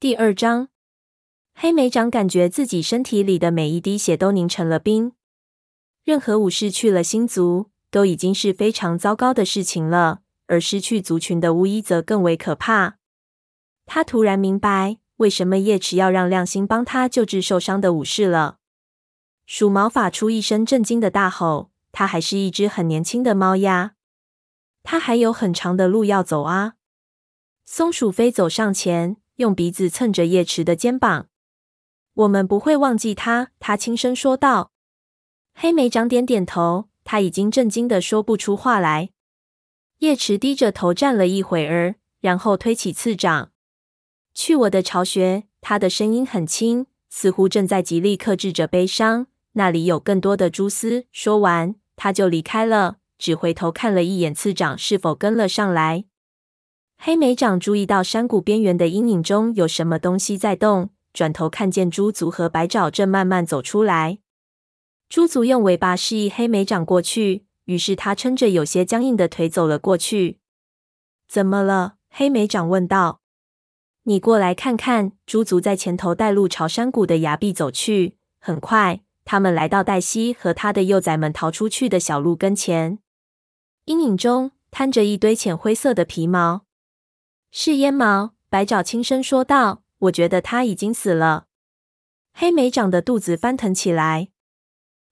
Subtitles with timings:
[0.00, 0.68] 第二章，
[1.52, 5.12] 黑莓长感觉自己身体里的每一滴血都凝成了冰。
[6.04, 12.96] 任何武士去了星族，都已经是非常糟糕的事情了，而失去族群的巫医则更为可怕。
[13.84, 18.56] 他突然明白，为什么叶池要让亮星帮他救治受伤的武士了。
[19.44, 23.96] 鼠毛发出一声震惊的大吼：“他还是一只很年轻的猫呀，
[24.82, 26.76] 他还有很长的路要走啊！”
[27.66, 29.18] 松鼠飞走上前。
[29.40, 31.28] 用鼻子蹭着叶池的肩膀，
[32.12, 33.52] 我们不会忘记他。
[33.58, 34.70] 他轻声说道。
[35.54, 39.08] 黑莓长点点头，他已经震惊的说不出话来。
[40.00, 43.52] 叶池低着头站了一会儿，然后推起次长，
[44.34, 45.44] 去我的巢穴。
[45.62, 49.26] 他的声音很轻，似乎正在极力克制着悲伤。
[49.52, 51.06] 那里有更多的蛛丝。
[51.12, 56.04] 说完，他就离开了，只回头看了一眼次长是否跟了上来。
[57.02, 64.18] 黑莓长注意到山谷边缘的阴影中有什么东西在动，转头看见猪族和白爪正慢慢走出来。
[65.08, 70.40] 猪族用尾巴示意黑莓长过去，于是他撑着有些僵硬的腿走了过去。
[71.26, 71.94] 怎么了？
[72.10, 73.22] 黑莓长问道。
[74.02, 75.12] 你过来看看。
[75.24, 78.18] 猪族在前头带路，朝山谷的崖壁走去。
[78.38, 82.98] 很快，他们来到黛西和他的幼崽们逃出去的小路跟前。
[83.86, 86.66] 阴影中摊着一堆浅灰色的皮毛。
[87.52, 91.46] 是烟毛，白爪轻声说道：“我觉得他已经死了。”
[92.32, 94.28] 黑莓长的肚子翻腾起来。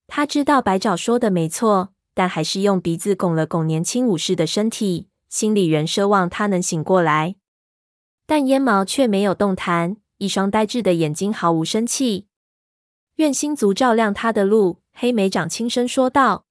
[0.07, 7.35] 他知道白爪说的没错，但还是用鼻子拱了拱年轻武士的身体，心里仍奢望他能醒过来。
[8.25, 12.29] 但烟毛却没有动弹，一双呆滞的眼睛毫无生气。
[13.17, 16.47] 愿星族照亮他的路，黑莓长轻声说道。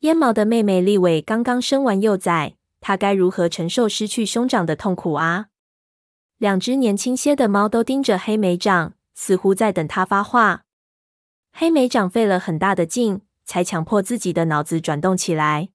[0.00, 2.57] 烟毛的妹妹丽伟刚刚生完幼崽。
[2.80, 5.46] 他该如何承受失去兄长的痛苦啊？
[6.38, 10.64] 两只年轻些的猫都盯着黑莓长，似乎在等他发话。
[11.52, 15.70] 黑莓长费了很大的劲，才强迫自己的脑子转动起来，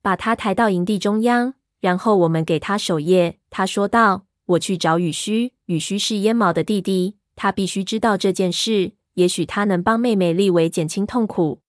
[0.00, 3.40] 把他抬到营地中央，然后我们给他守夜。
[3.50, 11.60] 他说道：“我去找雨须，雨须是烟毛的弟弟，他必须知道这件事，也许他能帮妹妹丽维减轻痛苦。”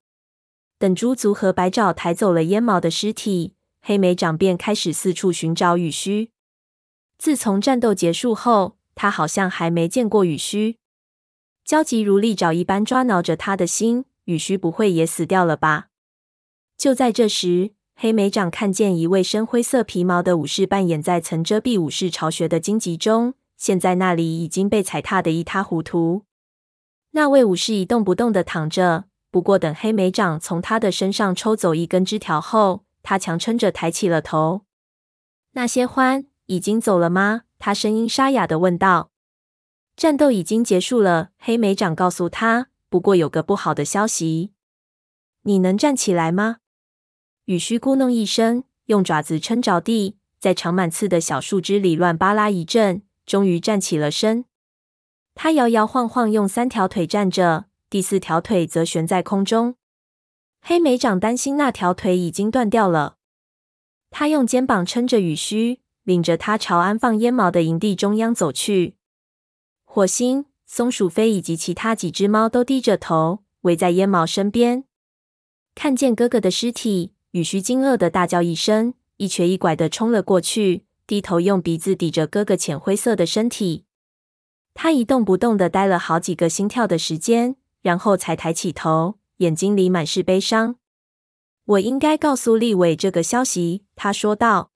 [0.78, 3.53] 等猪族和白爪抬走了烟毛的尸体。
[3.86, 6.32] 黑莓长便开始四处寻找羽须。
[7.18, 10.78] 自从战斗结束后，他好像还没见过羽须。
[11.66, 15.88] 焦急如利爪一般抓挠着他的心，羽须不会也死掉了吧？
[16.78, 26.24] 就在这时，黑莓长看见一位深灰色皮毛的武士扮演在曾遮蔽武士巢穴的荆棘中，现在那里已经被踩踏的一塌糊涂。
[27.12, 34.66] 那位武士一动不动的躺着，不过等黑莓长从他的身上抽走一根枝条后，他强撑着抬起了头。
[35.52, 37.44] 那些獾已经走了吗？
[37.60, 39.12] 他声音沙哑地问道。
[39.96, 42.70] 战斗已经结束了，黑莓长告诉他。
[42.90, 44.54] 不过有个不好的消息。
[45.44, 46.58] 你能站起来吗？
[47.46, 54.46] 雨须咕哝一声，用爪子撑着地，在长满刺的小树枝里乱扒拉一阵，终于站起了身。
[55.36, 59.76] 他摇摇晃晃，用三条腿站着，第四条腿则悬在空中。
[60.66, 63.18] 黑莓长担心那条腿已经断掉了，
[64.10, 68.96] 他用肩膀撑着雨须，领着他朝安放烟毛的营地中央走去。
[69.84, 74.86] 火星、松鼠飞以及其他几只猫都低着头围在烟毛身边，
[75.76, 83.84] 看见哥哥的尸体，雨须惊愕地大叫一声，一瘸一拐地冲了过去，低头用鼻子抵着哥哥浅灰色的身体。
[84.74, 89.16] 他一动不动地待了好几个心跳的时间，然后才抬起头。
[89.38, 90.76] 眼睛里满是悲伤。
[91.66, 94.72] 我应该告诉立伟这个消息，他说道。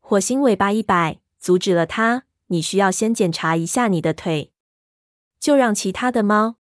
[0.00, 2.24] 火星尾巴一摆，阻止了他。
[2.48, 4.52] 你需要先检查一下你的腿，
[5.38, 6.56] 就让其他的猫。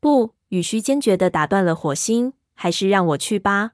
[0.00, 2.34] 不，羽须坚决的打断了火星。
[2.56, 3.72] 还是让我去吧。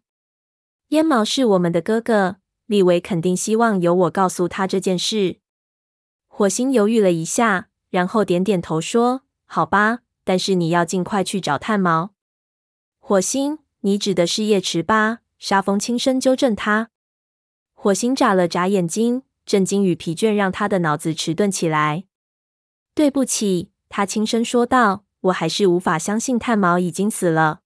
[0.89, 5.37] 烟毛是我们的哥哥，立伟肯定希望由我告诉他这件事。
[6.27, 12.15] 火星犹豫了一下，然后点点头说：“好吧，但是你要尽快去找炭毛。”
[13.01, 15.19] 火星，你指的是叶池吧？
[15.37, 16.91] 沙风轻声纠正他。
[17.75, 22.05] 火星眨了眨眼睛，震惊与疲倦让他的脑子迟钝起来。
[22.95, 27.63] 对不起，他轻声说道，我还是无法相信炭毛已经死了。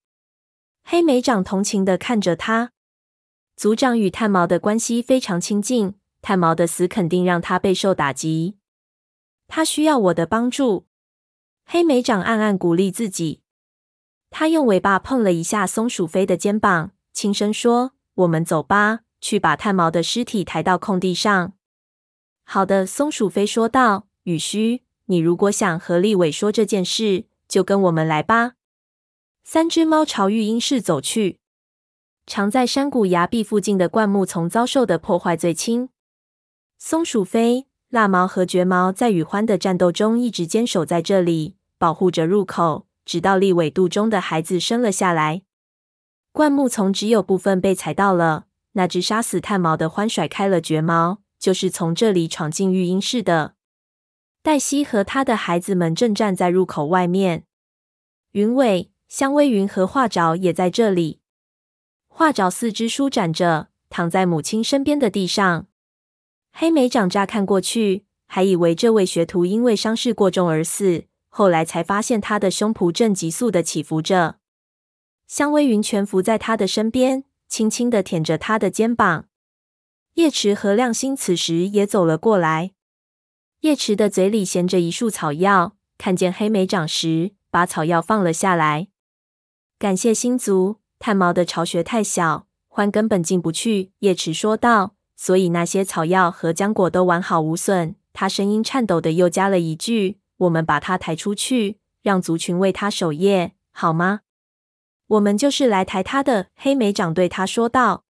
[0.82, 2.72] 黑莓长同情的看着他。
[3.56, 8.56] 族长与炭毛的关系非常亲近，炭毛的死肯定让他备受打击。
[9.46, 10.86] 他需要我的帮助。
[11.66, 13.42] 黑莓长暗暗鼓励自己。
[14.36, 21.52] 他用尾巴碰了一下松鼠飞的肩膀，轻声说：“我们走吧，去把炭毛的尸体抬到空地上。”
[22.42, 24.08] 好的，松鼠飞说道。
[24.24, 28.54] 雨须，你如果想和立伟说这件事，就跟我们来吧。”
[29.44, 31.38] 三只猫朝育婴室走去。
[32.26, 35.90] 藏在山谷崖壁附近的灌木丛遭受的破坏最轻。
[36.76, 45.42] 松鼠飞、蜡毛和绝毛在与獾的战斗中一直坚守在这里，保护着入口，直到立伟肚中的孩子生了下来。
[46.32, 48.46] 灌木丛只有部分被踩到了。
[48.76, 53.54] 那只杀死炭毛的獾甩开了绝毛，就是从这里闯进育婴室的。
[54.42, 57.44] 黛西和他的孩子们正站在入口外面。
[58.32, 61.20] 云尾、香薇云和画爪也在这里。
[62.08, 65.68] 画爪四肢舒展着，躺在母亲身边的地上。
[66.52, 71.04] 黑莓长乍看过去，还以为这位学徒因为伤势过重而死，
[71.36, 74.36] 后来才发现他的胸脯正急速的起伏着。
[75.26, 79.26] 香薇云蜷伏在他的身边，轻轻的舔着他的肩膀。
[80.12, 82.70] 叶池和亮星此时也走了过来。
[83.62, 88.86] 叶池的嘴里衔着一束草药，看见黑莓长时，把草药放了下来。
[89.76, 90.76] 感谢星族。
[91.00, 93.90] 炭毛的巢穴太小，獾根本进不去。
[93.98, 104.20] 叶池说道：“所以那些草药和浆果都完好无损。”他声音颤抖的又加了一句：“我们把他抬出去，让族群为他守夜，好吗
[105.08, 108.04] ？”“我们就是来抬他的。”黑莓长对他说道。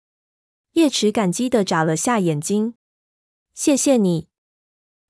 [0.73, 2.75] 叶池感激的眨了下眼睛
[3.55, 4.29] ：“谢谢你，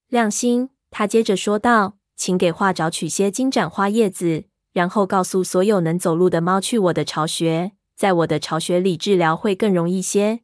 [0.09, 10.41] 亮星。”他接着说道：“请给画爪取些金盏花叶子。”然后告诉所有能走路的猫去我的巢穴，在我的巢穴里治疗会更容易些。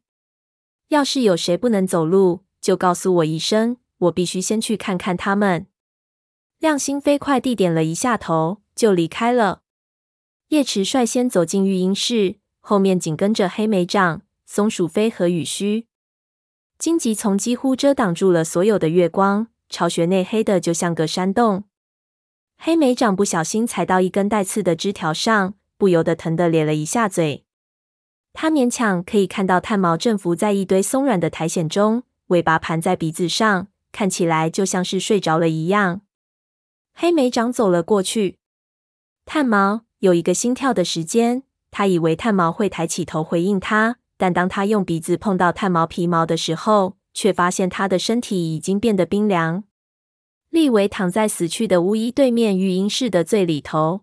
[0.89, 5.67] 要是有谁不能走路，就告诉我一声，我必须先去看看他们。
[6.59, 9.61] 亮星飞快地点了一下头，就离开了。
[10.47, 15.85] 叶池率先走进育婴室，后面紧跟着黑莓长、松鼠飞和羽须。
[16.79, 21.65] 荆棘丛几乎遮挡住了所有的月光，巢穴内黑的就像个山洞。
[22.57, 27.45] 黑莓长不小心踩到一根带刺的枝条上，不由得疼得咧了一下嘴。
[28.33, 36.01] 他勉强可以看到炭毛正伏在一堆松软的苔藓中，尾巴盘在鼻子上，看起来就像是睡着了一样。
[36.99, 38.39] 黑莓长走了过去，
[39.23, 49.63] 炭毛有一个心跳的时间，他以为炭毛会抬起头回应他，但当他用鼻子碰到炭毛皮毛的时候，却发现他的身体已经变得冰凉。
[50.49, 54.01] 利维躺在死去的巫医对面育婴室的最里头，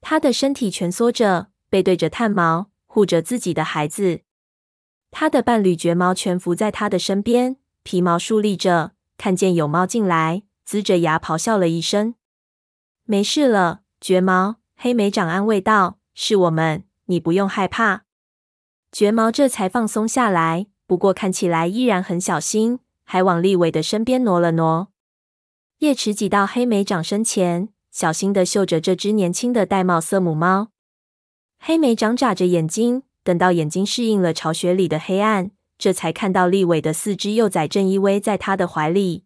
[0.00, 4.20] 他的身体蜷缩着，背对着炭毛，护着自己的孩子。
[5.10, 8.92] 他的伴侣绝毛蜷伏在他的身边，皮毛竖立着。
[9.18, 12.16] 看见有猫进来，龇着牙咆哮了一声
[13.04, 18.04] ：“没事了，绝毛。”黑莓长安慰道：“是我们，你不用害怕。”
[18.90, 24.88] 绝毛这才放松下来，不过看起来依然很小心，还往立伟的身边挪了挪。
[25.78, 30.70] 叶池挤到黑莓长身前，小心地嗅着这只年轻的玳瑁色母猫。
[31.58, 39.25] 黑莓长眨着眼睛，等到眼睛适应了巢穴里的黑暗，这才看到立伟的四只幼崽正依偎在他的怀里。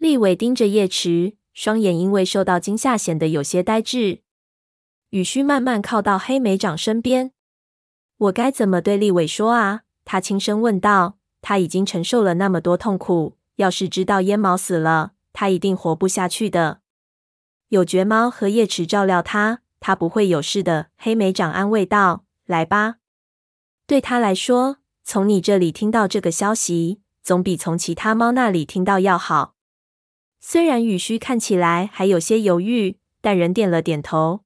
[0.00, 4.22] 立伟盯着叶池，双眼因为受到惊吓显得有些呆滞。
[5.10, 7.32] 雨须慢慢靠到黑莓长身边
[8.16, 11.18] ：“我该怎么对立伟说啊？”他轻声问道。
[11.42, 16.80] 他已经承受了那么多痛苦，要是知道烟毛死了，他一定活不下去的。
[17.68, 20.86] 有绝猫和叶池照料他，他不会有事的。
[20.96, 22.96] 黑莓长安慰道：“来吧，
[23.86, 29.56] 对他来说，从你这里听到这个消息，总比从其他猫那里听到要好。”
[30.40, 34.40] 虽然雨须看起来还有些犹豫，但仍点了点头。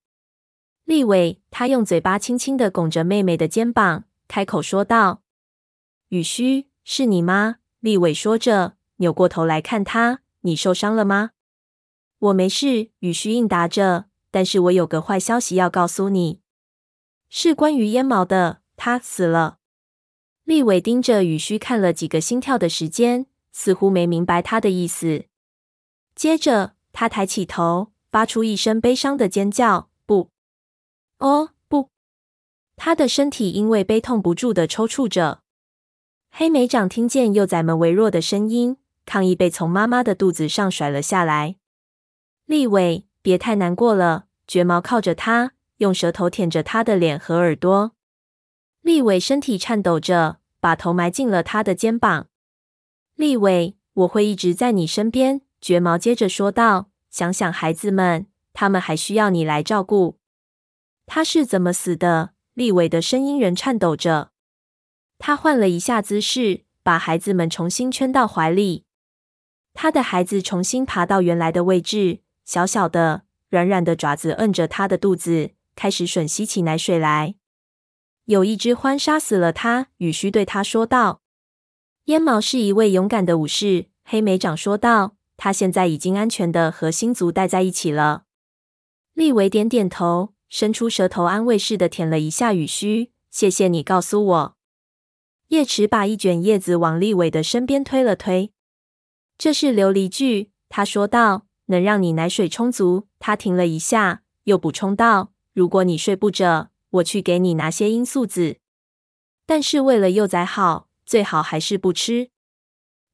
[0.85, 5.23] 立伟，他用嘴巴轻轻的拱着妹妹的肩膀，开口说道
[6.11, 10.21] ：“雨须，是你吗？”立伟说着，扭过头来看他。
[10.41, 11.31] 你受伤了吗？
[12.19, 14.07] 我没事，雨须应答着。
[14.31, 16.41] 但是我有个坏消息要告诉你，
[17.29, 18.63] 是关于烟毛的。
[18.77, 19.59] 他死了。
[20.43, 25.27] 立伟盯着雨须看了几个心跳的时间，似乎没明白他的意思。
[26.14, 30.30] 接着，他抬起头，发出一声悲伤的尖叫：“不！
[31.18, 31.90] 哦，不！”
[32.76, 35.42] 他的身体因为悲痛不住的抽搐着。
[36.30, 38.78] 黑莓长听见幼崽们微弱的声音。
[39.06, 41.56] 抗议被从妈妈的肚子上甩了下来。
[42.47, 44.28] 立伟，别太难过了。
[44.47, 47.92] 绝毛靠着他，用舌头舔着他的脸和耳朵。
[48.80, 52.28] 立伟身体颤抖着，把头埋进了他的肩膀。
[53.14, 55.42] 立伟，我会一直在你身边。
[55.64, 60.18] 绝毛接着说道：“想想孩子们，他们还需要你来照顾。”
[61.09, 62.35] 他是怎么死的？
[62.52, 64.30] 立伟的声音仍颤抖着。
[65.18, 68.85] 他换了一下姿势，把孩子们重新圈到怀里。
[69.73, 77.37] 他的孩子重新爬到原来的位置，小小的、软软的爪子摁着他的肚子，开始吮吸起奶水来。
[78.26, 81.23] 有一只獾杀死了他，羽须对他说道。
[82.04, 85.16] 烟毛是一位勇敢的武士，黑莓长说道。
[85.37, 88.25] 他现在已经安全的和星族待在一起了。
[89.12, 93.12] 利维点点头，伸出舌头安慰似的舔了一下羽须。
[93.31, 94.57] 谢谢你告诉我。
[95.49, 98.53] 叶池把一卷叶子往利维的身边推了推。
[99.37, 103.09] 这是琉璃苣，他说道，能让你奶水充足。
[103.19, 108.59] 他停了一下，又补充道：“如果你睡不着，我去给你拿些罂粟籽。
[109.47, 112.31] 但是为了幼崽好，最好还是不吃。”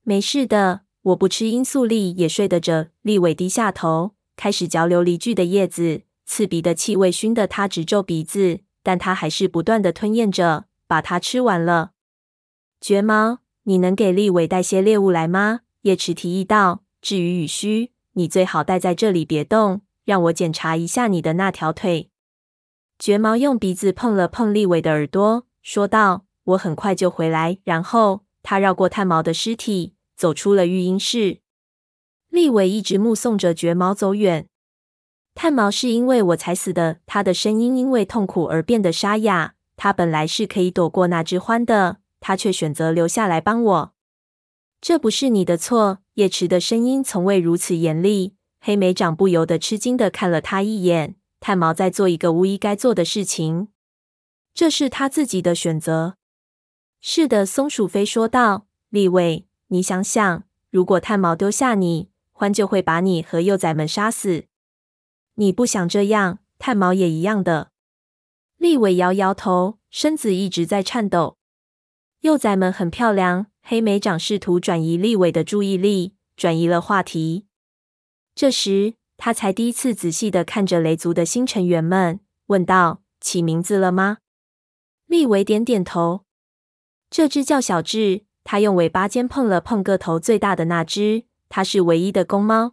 [0.04, 2.88] 没事的，我不吃罂粟粒也睡得着。
[3.02, 11.92] 利伟低下头，开始嚼琉璃苣的叶子，刺鼻的气味熏得他直皱鼻子，但他还是不断地吞咽着，把它吃完了。
[12.80, 15.60] 绝毛，你能给立伟带些猎物来吗？
[15.82, 22.10] 叶池提议道：“至于羽须，你最好待在这里别动，让我检查一下你的那条腿。”
[22.98, 31.40] 绝毛用鼻子碰了碰立伟的耳朵，说道：“我很快就回来。”然后他绕过炭毛的尸体，走出了育婴室。
[32.28, 34.46] 立伟一直目送着绝毛走远。
[35.34, 36.98] 炭毛是因为我才死的。
[37.06, 39.54] 他的声音因为痛苦而变得沙哑。
[39.78, 43.94] 他本来是可以躲过那只獾的，他却选择留下来帮我。
[44.82, 48.34] 这不是你的错，叶池的声音从未如此严厉。
[48.60, 51.16] 黑莓长不由得吃惊的看了他一眼。
[51.40, 53.68] 炭毛在做一个巫医该做的事情，
[54.52, 56.16] 这是他自己的选择。
[57.00, 58.66] 是的，松鼠飞说道。
[58.90, 64.46] 立伟，你想想，如果炭毛丢下你，獾就会把你和幼崽们杀死。
[65.34, 67.70] 你不想这样，炭毛也一样的。
[68.56, 71.38] 利维摇摇头，身子一直在颤抖。
[72.20, 73.46] 幼崽们很漂亮。
[73.62, 77.46] 黑莓长试图转移利伟的注意力，转移了话题。
[78.34, 84.18] 这时，他才第一次仔细地看着雷族的新成员们，问道：“起名字了吗？”
[85.06, 86.24] 利伟点点头。
[87.10, 92.72] 这只叫小智，他用尾巴尖碰了碰个头最大的那只，它是唯一的公猫。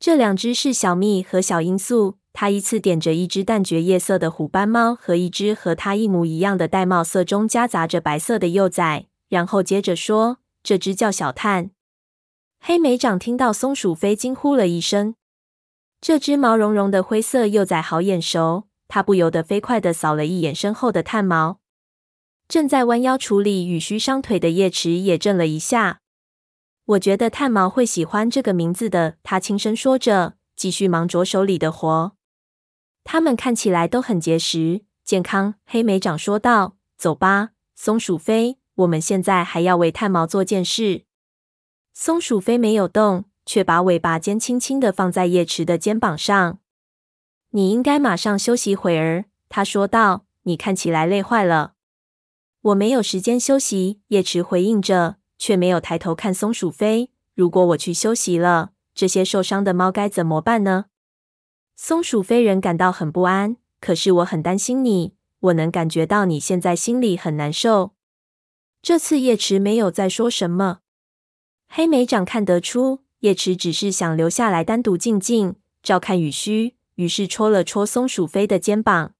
[0.00, 2.16] 这两只是小蜜和小罂粟。
[2.32, 9.08] 他依次点着一只淡绝夜色的虎斑猫和一只和它一模一样的玳瑁色中夹杂着白色的幼崽。
[9.28, 11.70] 然后接着说：“这只叫小炭。”
[12.58, 15.16] 黑莓长听到松鼠飞惊呼了一声。
[16.00, 21.58] 这只毛茸茸的灰色幼崽好眼熟，他不由得飞快地扫了一眼身后的炭毛。
[22.48, 26.00] 正在弯腰处理羽须伤腿的叶池也震了一下。
[26.86, 32.12] 我觉得炭毛会喜欢这个名字的，他轻声说着，继续忙着手里的活。
[33.04, 35.56] 他们看起来都很结实、健康。
[35.66, 41.02] 黑莓长说道：“走吧，松鼠飞。”我们现在还要为炭毛做件事。
[41.92, 46.60] 松鼠飞没有动，却把尾巴尖轻轻地放在叶池的肩膀上。
[47.50, 50.24] 你应该马上休息会儿，他说道。
[50.44, 51.74] 你看起来累坏了。
[52.60, 57.10] 我没有时间休息，叶池回应着，却没有抬头看松鼠飞。
[57.34, 60.86] 如果我去休息了，这些受伤的猫该怎么办呢？
[61.76, 63.56] 松鼠飞人感到很不安。
[63.80, 67.92] 可是我很担心你，我能感觉到你现在心里很难受。
[68.82, 70.80] 这次叶池没有再说什么。
[71.68, 79.14] 黑莓长看得出叶池只是想留下来单独静静照看雨须，于是戳了戳松鼠飞的肩膀。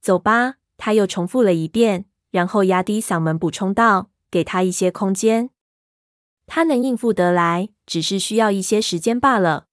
[0.00, 5.50] 走吧，他又重复了一遍，然后压低嗓门补充道：“给他一些空间，
[6.46, 9.66] 他能应付得来，只是需要一些时间罢了。”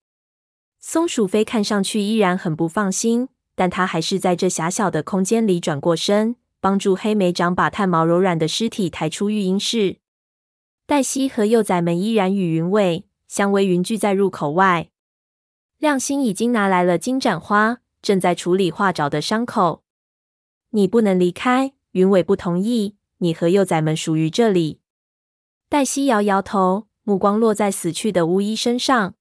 [0.80, 6.36] 松鼠飞看上去依然很不放心，但他还是在这狭小的空间里转过身。
[6.60, 9.98] 帮助黑莓长把炭毛柔软的尸体抬出育婴室。
[10.86, 14.90] 黛西和幼崽们依然与云尾、香薇云聚在入口外。
[15.78, 19.84] 亮星已经拿来了金盏花，正在处理画爪的伤口。
[20.70, 22.96] 你不能离开，云尾不同意。
[23.18, 24.82] 你和幼崽们属于这里。
[25.70, 29.16] 黛西摇摇头，目光落在死去的巫医身上。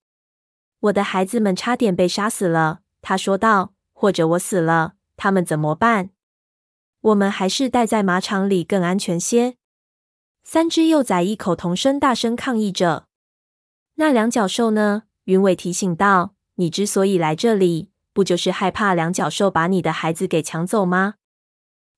[0.81, 3.73] 我的孩子们差点被杀死了，他说道。
[3.95, 6.11] 或者我死了，他们怎么办？
[7.03, 9.55] 我们还是待在马场里更安全些。
[10.43, 13.07] 三只幼崽异口同声，大声抗议着。
[13.95, 15.05] 那两脚兽呢？
[15.27, 21.15] 云尾提醒道：“你之所以来这里，不就是害怕两脚兽把你的孩子给抢走吗？”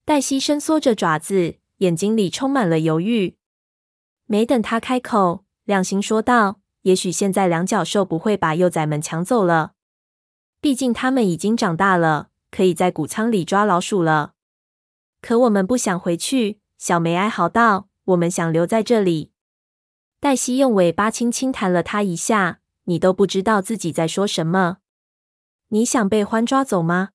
[0.04, 3.38] 黛西伸缩着爪子，眼睛里充满了犹豫。
[4.26, 9.72] 没等他开口，亮星说道：“也许现在两脚兽不会把幼崽们抢走了，
[10.60, 14.34] 毕竟他们已经长大了，可以在谷仓里抓老鼠了。”
[15.22, 19.32] 可我们不想回去，小梅哀嚎道：“我们想留在这里。”
[20.20, 22.60] 黛西用尾巴轻轻弹了他一下。
[22.86, 24.76] 你都不知道自己在说什么？
[25.68, 27.12] 你想被獾抓走吗？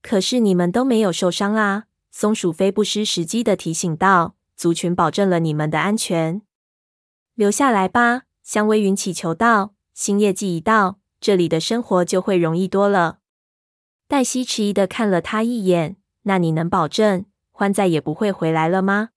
[0.00, 1.84] 可是你们都没有受伤啊！
[2.20, 6.42] 松鼠飞不失时机的提醒道：“族群保证了你们的安全，
[7.36, 13.20] 留下来吧。”香微云祈求道：“新业季一到，这里的生活就会容易多了。”
[14.08, 15.96] 黛西迟疑的看了他一眼
[16.26, 19.10] ：“那你能保证獾再也不会回来了吗？”“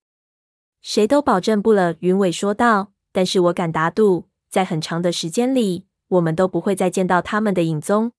[0.84, 2.92] 谁都保证不了。”云尾说道。
[3.12, 8.12] “但是我敢打赌。”在很长的时间里，我们都不会再见到他们的影踪。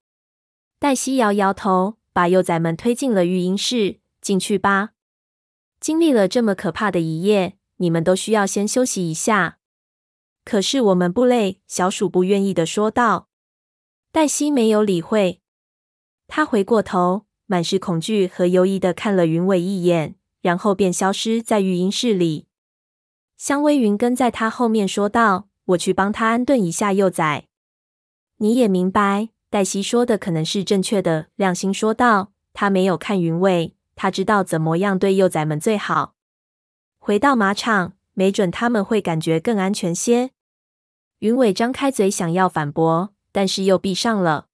[0.80, 4.00] 黛西摇摇头，把幼崽们推进了育婴室。
[4.22, 4.92] 进去吧。
[5.78, 9.58] 经历了这么可怕的一夜，你们都需要先休息一下。
[10.44, 11.60] 可是我们不累。
[11.66, 13.28] 小鼠不愿意的说道。
[14.10, 15.40] 黛西没有理会。
[16.28, 22.46] 他回过头，满是恐惧和犹疑的看了云尾一眼，然后便消失在育婴室里。
[23.36, 25.48] 香微云跟在他后面说道。
[25.66, 27.46] 我去帮他安顿一下幼崽。
[28.38, 31.28] 你也明白，黛西说的可能是正确的。
[31.36, 32.32] 亮星说道。
[32.52, 36.14] 他没有看云尾，他知道怎么样对幼崽们最好。
[36.98, 40.30] 回到马场，没准他们会感觉更安全些。
[41.18, 44.46] 云尾张开嘴想要反驳，但是又闭上了。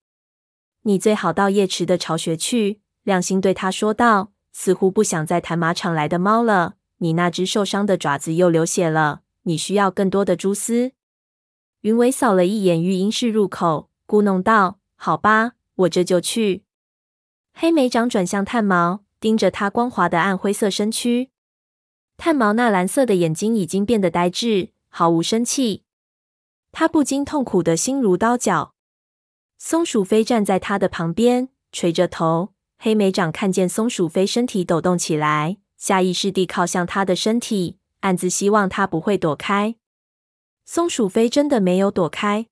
[0.82, 2.80] 你最好到夜池的巢穴去。
[3.02, 6.74] 亮星对他说道，似乎不想再谈马场来的猫了。
[6.98, 10.92] 你那只受伤的爪子又流血了，你需要更多的蛛丝。
[11.82, 16.64] 云尾扫了一眼育婴室入口，咕哝道：“好吧，我这就去。”
[17.54, 21.30] 黑莓长转向炭毛，盯着他光滑的暗灰色身躯。
[22.16, 25.84] 炭毛那蓝色的眼睛已经变得呆滞，毫无生气。
[26.72, 28.74] 他不禁痛苦的心如刀绞。
[29.58, 32.54] 松鼠飞站在他的旁边，垂着头。
[32.78, 39.74] 黑莓长看见松鼠飞身体抖动起来，下意识地靠向他的身体，暗自希望他不会躲开。
[40.64, 42.46] 松鼠飞真的没有躲开，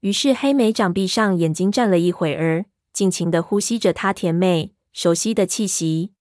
[0.00, 6.12] 于是黑莓长闭上眼睛站了一会儿，尽情的呼吸着它甜美熟悉的气息。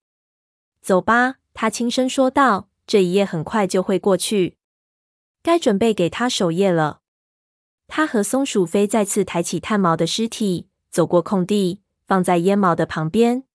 [0.83, 4.59] 走吧，他轻声说道，这一夜很快就会过去，
[5.41, 7.01] 该准备给他守夜了。
[7.87, 13.45] 他和松鼠飞再次抬起炭毛的尸体，走过空地，放在烟毛的旁边。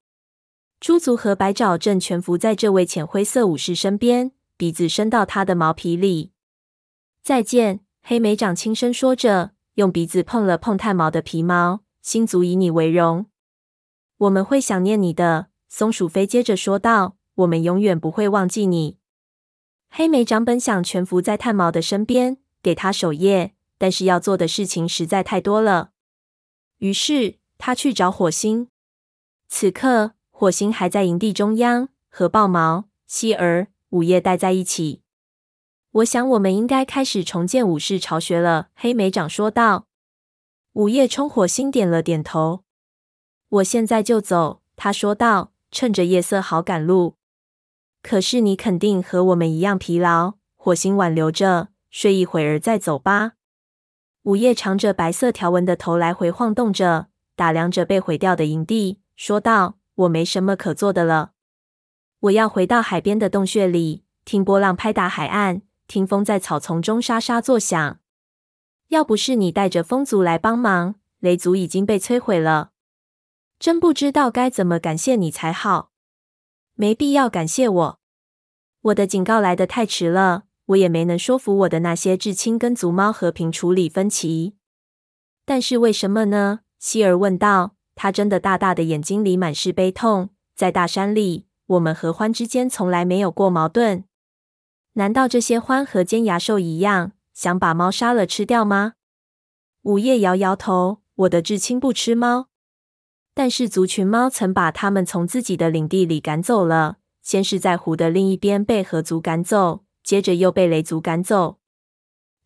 [0.81, 6.33] 猪足和白爪正蜷伏在这位浅灰色武士身边，鼻子伸到他的毛皮里。
[7.23, 11.85] 再见，黑莓长轻声说着，用鼻子碰了碰炭毛的皮毛。
[12.01, 13.27] 星族以你为荣，
[14.23, 15.49] 我们会想念你的。
[15.69, 18.99] 松鼠飞接着说道：“我们永远不会忘记你。”
[19.91, 25.91] 黑莓长本想蜷伏在炭毛的身边，给他守夜，但是要做的事情实在太多了。
[26.79, 28.69] 于是他去找火星。
[29.49, 35.03] 此刻，火星还在营地中央，和豹毛、希儿、午夜待在一起。
[35.91, 39.87] 我想，我们应该开始重建武士巢穴了。”黑莓长说道。
[40.75, 42.63] 午夜冲火星点了点头。
[43.53, 47.17] “我现在就走。”他说道，“趁着夜色好赶路。
[48.03, 53.33] ”“可是你肯定和我们一样疲劳。”火星挽留着，“睡一会儿再走吧。”
[54.25, 61.33] 午夜长着白色条纹的头来回晃动着，打量着被毁掉的营地，说道：“我没什么可做的了。
[62.21, 67.99] 我要回到海边的洞穴里，听波浪拍打海岸。”听风在草丛中沙沙作响。
[68.89, 72.72] 要不是你带着风族来帮忙，雷族已经被摧毁了。
[73.63, 75.93] 真不知道该怎么感谢你才好。
[76.75, 78.01] 没必要感谢我。
[78.81, 84.57] 我的警告来得太迟了，我也没能说服我的那些至亲跟族猫和平处理分歧。
[85.45, 86.63] 但是为什么呢？
[86.81, 87.77] 希儿问道。
[87.95, 90.31] 他睁得大大的眼睛里满是悲痛。
[90.57, 94.03] 在大山里，我们和獾之间从来没有过矛盾。
[94.95, 98.95] 难道这些獾和尖牙兽一样，想把猫杀了吃掉吗？
[99.83, 101.03] 午夜摇摇头。
[101.15, 102.49] 我的至亲不吃猫，
[103.35, 106.99] 但是族群猫曾把它们从自己的领地里赶走了。
[107.23, 111.59] 先是在湖的另一边被河族赶走，接着又被雷族赶走。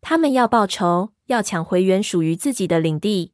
[0.01, 3.33] 他们要报仇，要抢回原属于自己的领地。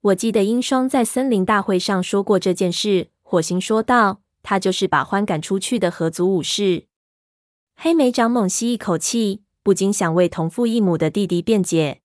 [0.00, 3.10] 我记得鹰双在森林大会上说过这件事。
[3.22, 6.86] 火星说道：“他就是把獾赶出去的河族武士。”
[7.76, 12.00] 黑莓长猛吸一口气，不禁想为同父异母的弟弟辩解。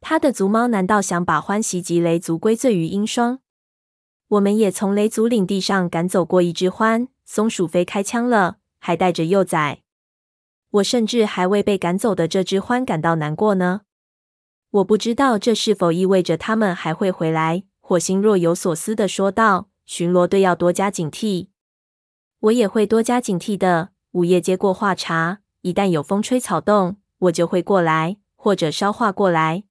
[0.00, 3.38] 他的族猫难道想把獾袭击雷族归罪于鹰双？
[4.30, 7.08] 我们也从雷族领地上赶走过一只獾。
[7.24, 9.82] 松鼠飞开枪了，还带着幼崽。
[10.70, 13.82] 我甚至还为被赶走的这只獾感到难过呢。
[14.70, 17.64] 我不知道这是否意味着他们还会回来。
[17.80, 21.48] 火星若有所思地说道：“巡逻队要多加警惕。
[22.38, 29.64] 我也会多加警惕的。”午夜接过话茬，一旦有风吹草动，我就会过来，或者捎话过来。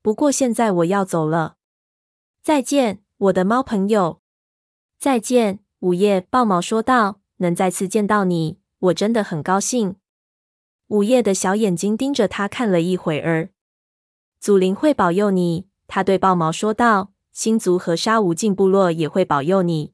[0.00, 1.56] 不过现在我要走了，
[2.40, 4.20] 再见，我的猫朋友。
[4.96, 6.20] 再见，午夜。
[6.30, 9.96] 豹毛说道：“能再次见到你，我真的很高兴。”
[10.86, 13.50] 午夜的小眼睛盯着他看了一会儿。
[14.38, 17.12] 祖灵会保佑你，他对豹毛说道。
[17.32, 19.92] 星族和沙无尽部落也会保佑你。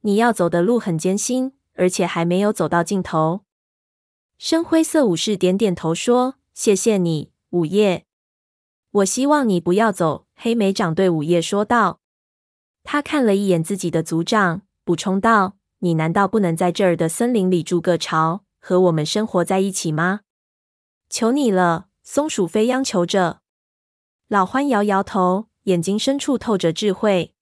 [0.00, 3.42] 你要走的路很艰辛，而且还没有走到尽头。
[4.38, 8.06] 深灰色武士点点头说：“谢谢你，午夜。
[8.90, 12.00] 我希望你不要走。”黑莓长对午夜说道。
[12.86, 20.20] 他看了一眼自己的族长，补充道：“你难道不能在这儿的森林里筑个巢，和我们生活在一起吗？”
[21.10, 23.40] 求你了，松鼠飞央求着。
[24.28, 25.48] 老獾摇摇头。
[25.66, 27.34] 眼睛深处透着智慧。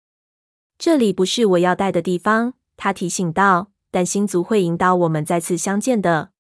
[0.78, 3.70] 这里不是我要待的地方，他提醒道。
[3.90, 6.30] 但星族会引导我们再次相见的。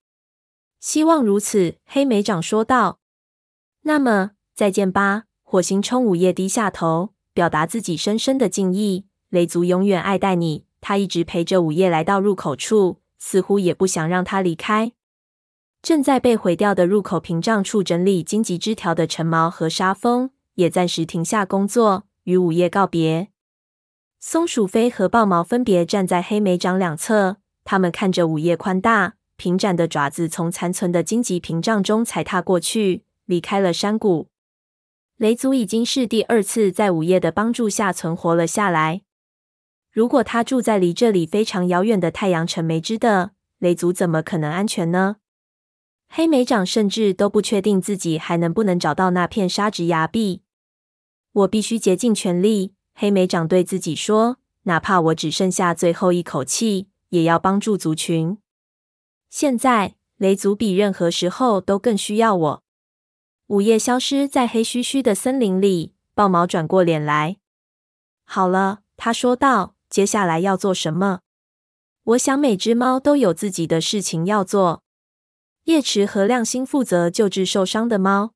[0.80, 2.98] 希望如此，黑莓长说道。
[3.82, 5.24] 那么再见吧。
[5.42, 9.04] 火星冲午夜低下头，表达自己深深的敬意。
[9.28, 10.64] 雷族永远爱戴你。
[10.80, 14.92] 他一直陪着午夜来到入口处，似乎也不想让他离开。
[15.82, 20.30] 正在被毁掉的入口屏障处整理荆棘枝条的陈毛和沙蜂。
[20.54, 23.30] 也暂时停下工作，与午夜告别。
[24.20, 34.28] 松鼠飞和豹毛分别站在黑莓掌两侧，他们看着午夜宽大平展的爪子从残存的荆棘屏障中踩踏过去，离开了山谷。
[35.16, 39.02] 雷族已经是第二次在午夜的帮助下存活了下来。
[39.92, 45.16] 如果他住在离这里非常遥远的太阳城没支的，雷族怎么可能安全呢？
[46.08, 50.42] 黑莓长甚至都不确定自己还能不能找到那片沙质崖壁。
[51.30, 58.38] 我必须竭尽全力，黑莓长对自己说：“哪怕我只剩下最后一口气，也要帮助族群。”
[59.30, 62.63] 现在，雷族比任何时候都更需要我。
[63.54, 67.36] 午夜消失在黑黢黢的森林里，豹毛转过脸来
[68.26, 71.20] ：“好了。”他说道，“接下来要做什么？
[72.02, 74.82] 我想每只猫都有自己的事情要做。
[75.66, 78.32] 叶池和亮星负责救治受伤的猫，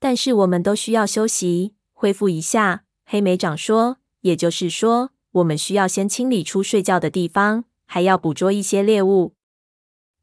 [0.00, 3.98] 但是我们都需要休息。”恢复一下，黑莓长说。
[4.22, 9.36] 也就是说，我们需要先清理出睡觉的地方，还要捕捉一些猎物。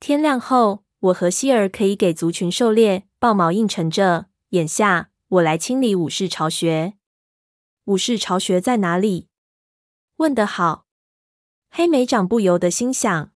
[0.01, 3.05] 天亮后，我和希儿可以给族群狩猎。
[3.21, 4.25] 豹毛应承着。
[4.49, 6.95] 眼下，我来清理武士巢穴。
[7.83, 9.27] 武士巢穴在哪里？
[10.15, 10.87] 问得好。
[11.69, 13.31] 黑莓长不由得心想。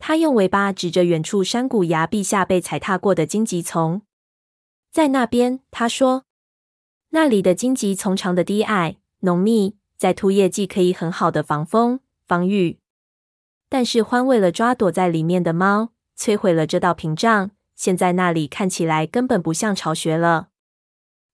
[0.00, 4.02] 他用尾巴指着远处山谷崖壁下被踩踏过的荆棘丛，
[4.90, 6.24] 在那边，他说。
[7.10, 12.80] 那里的荆棘丛长得低矮、浓密，在秃叶季可以很好的防风防雨。
[13.68, 17.52] 但是獾为了抓躲在里面的猫，摧毁了这道屏障。
[17.76, 20.48] 现在那里看起来根本不像巢穴了。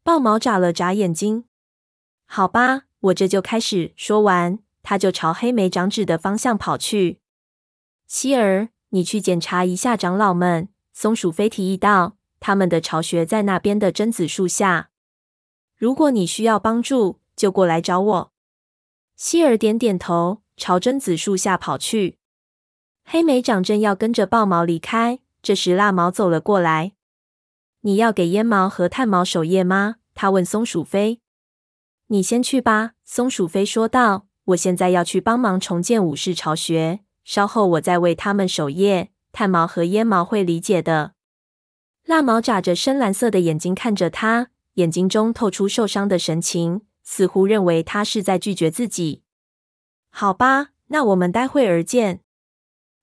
[0.02, 1.44] 豹毛眨了眨眼睛。
[2.26, 3.92] 好吧，我这就开始。
[3.96, 7.20] 说完，他就朝黑莓长指的方向跑去。
[8.06, 10.68] 希儿，你去检查一下长老们。
[10.92, 14.90] 松鼠飞提议道：“他们的巢穴在那边的榛子树下。”
[15.74, 18.32] 如果你需要帮助，就过来找我。
[19.16, 22.18] 希尔点点头，朝榛子树下跑去。
[23.04, 26.92] 黑莓长正要跟着豹毛离开，这时蜡毛走了过来。
[27.80, 29.96] 你要给烟毛和炭毛守夜吗？
[30.14, 31.20] 他问松鼠飞。
[32.06, 34.26] 你先去吧，松鼠飞说道。
[34.46, 39.10] 我现在要去帮忙重建武士巢穴，稍后我再为他们守夜。
[39.30, 41.14] 炭毛和烟毛会理解的。
[42.04, 44.48] 蜡毛眨着深蓝色的眼睛看着他。
[44.74, 49.22] 眼睛中透出受伤的神情，似乎认为他是在拒绝自己。
[50.10, 52.20] 好吧，那我们待会儿见。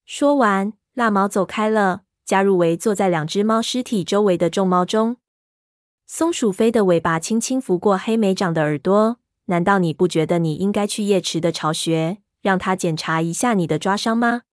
[0.06, 5.18] 说完，蜡毛走开了，加入围坐在两只猫尸体周围的众猫中。
[6.06, 9.18] 松鼠飞的尾巴轻轻拂过黑莓长的耳朵。
[9.46, 14.44] 难道你不觉得你应该去叶池的巢穴，让他检查一下你的抓伤吗？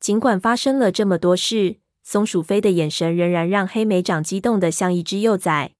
[0.00, 5.74] 尽管发生了这么多事，松鼠飞的眼神仍然让黑莓长激动得像一只幼崽。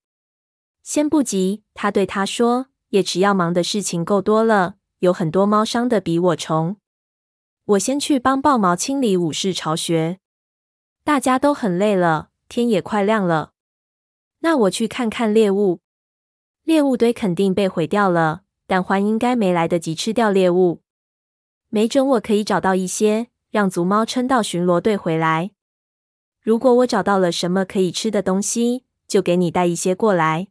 [0.85, 6.77] 先不急，他对他说：“叶池要忙的事情够多了，有很多猫伤的比我重。
[7.65, 10.21] 我先去帮豹毛清理武士巢穴。
[11.09, 13.53] 大家都很累了，天也快亮了。
[14.41, 15.81] 那我去看看猎物。
[16.65, 20.83] 猎物堆肯定被毁掉了，但獾应该没来得及吃掉猎物。
[21.71, 25.53] 没准我可以找到一些，让族猫撑到巡逻队回来。
[26.43, 30.49] 如果我找到了什么可以吃的东西，就给你带一些过来。”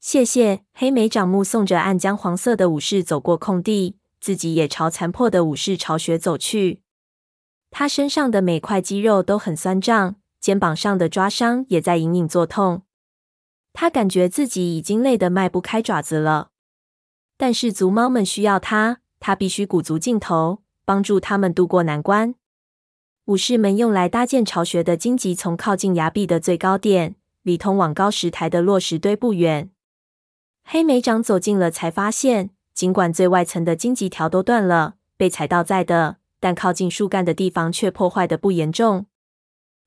[0.00, 0.64] 谢谢。
[0.72, 6.82] 黑莓长目送着暗浆黄色的武士走过空地，自己也朝残破的武士巢穴走去。
[7.70, 12.82] 他身上的每块肌肉都很酸胀，肩膀上的抓伤也在隐隐作痛。
[13.72, 16.50] 他感觉自己已经累得迈不开爪子了，
[17.36, 22.34] 但是族猫们需要他，他必须鼓足劲头，帮助他们渡过难关。
[23.26, 29.70] 武士们用来搭建巢穴的荆棘丛靠近崖壁的最高点，离通往高石台的落石堆不远。
[30.64, 39.06] 黑莓长走近了，才发现，尽管最外层的荆棘条都断了，被踩到在的，但靠近树干的地方却破坏的不严重。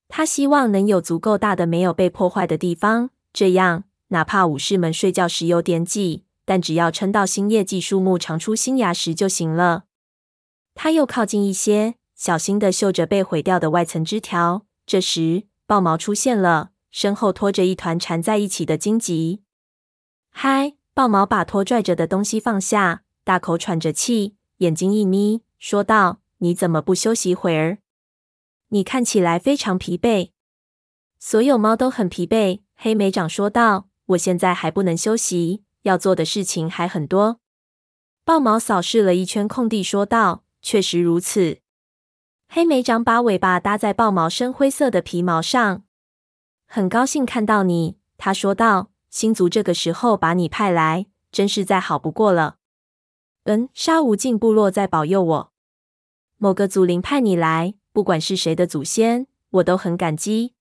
[0.08, 9.84] 他希望能有足够大的没有被破坏的地方，这样哪怕武士们睡觉时有点挤，但只要撑到新叶季树木长出新芽时就行了。
[10.74, 11.96] 他又靠近一些。
[12.16, 14.64] 小心的嗅着被毁掉的外层枝条。
[14.86, 19.42] 这时，豹毛出现了，身后拖着一团缠在一起的荆棘。
[20.30, 20.74] 嗨！
[20.94, 27.78] 豹毛把拖拽着的东西放下，大口喘着气，眼睛一眯，说道：“你怎么不休息会儿？
[28.68, 30.30] 你看起来非常疲惫。”
[31.18, 37.40] 所有猫都很疲惫，黑莓长说道：“我现在还不能休息，要做的事情还很多。”
[38.26, 41.60] 豹毛扫视了一圈空地，说道：“确实如此。”
[42.48, 45.84] 黑莓长把尾巴搭在豹毛深灰色的皮毛上，
[46.66, 52.56] 很高兴看到你，他说道：“星族这个时候把你派来，真是再好不过了。”
[53.44, 55.53] 嗯，沙无尽部落在保佑我。
[56.44, 60.52] 某个祖灵派你来，不管是谁的祖先，我都很感激。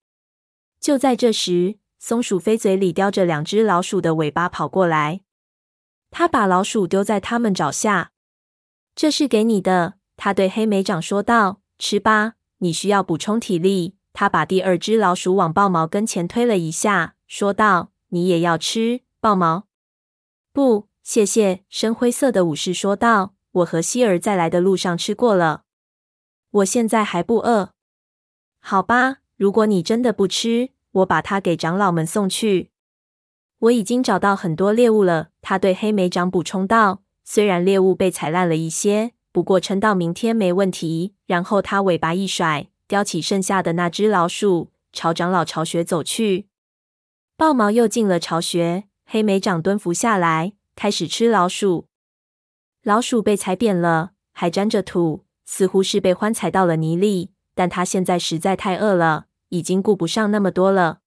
[0.80, 5.24] 就在这时，松鼠飞嘴里叼着两只老鼠的尾巴跑过来，
[6.10, 8.14] 他把老鼠丢在他们爪下。
[8.96, 11.60] 这是给你的，他对黑莓长说道。
[11.78, 13.98] 吃吧，你需要补充体力。
[14.14, 19.68] 他把第二只老鼠往豹毛跟前推了一下，说道：“你也要吃，豹毛？”
[20.54, 21.66] 不，谢谢。
[21.68, 25.63] 深灰色的武士说道：“我和希儿在来的路上吃过了，
[26.54, 27.74] 我现在还不饿。”
[28.60, 32.72] 好吧，如果你真的不吃，我把它给长老们送去。
[33.60, 35.30] 我已经找到很多猎物了。
[35.42, 41.16] 他对黑莓长补充道：“虽然猎物被踩烂了一些。”不过撑到明天没问题。
[41.26, 46.48] 然后他尾巴一甩，叼起剩下的那只老鼠，朝长老巢穴走去。
[47.36, 51.88] 豹毛又进了巢穴，黑莓长蹲伏下来，开始吃老鼠。
[52.84, 57.32] 老鼠被踩扁了，还沾着土，似乎是被獾踩到了泥里。
[57.56, 61.02] 但他现在实在太饿了，已经顾不上那么多了。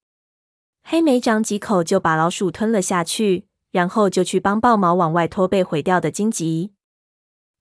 [0.85, 6.73] 黑莓长几口就把老鼠吞了下去，然后就去帮豹毛往外拖被毁掉的荆棘。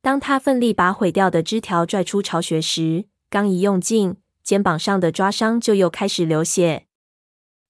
[0.03, 6.85] 当他奋力把毁掉的枝条拽出巢穴时，刚一用劲，肩膀上的抓伤就又开始流血。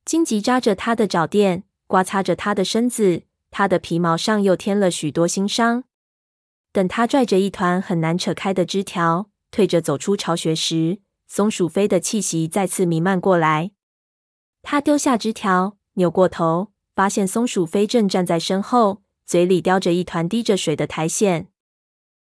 [0.04, 5.86] 荆棘扎着他的脚垫，刮擦着他的身子，他的皮毛上又添了许多新伤。
[6.76, 13.72] 等他拽着一团很难扯开的枝条，退着走出巢穴时，松鼠飞的气息再次弥漫过来。
[14.62, 21.48] 他丢下枝条，扭过头，发现松鼠飞正站在身后，嘴里叼着一团滴着水的苔藓。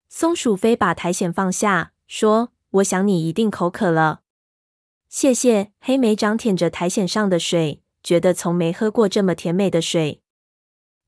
[0.09, 4.21] 松鼠飞把苔藓放下，说：“我想你一定口渴了。”
[5.09, 5.71] 谢谢。
[5.79, 10.21] 黑莓长舔着苔藓上的水，觉得从没喝过这么甜美的水。